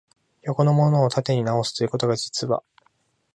[0.41, 2.63] 横のものを縦に直す、ということが、実は、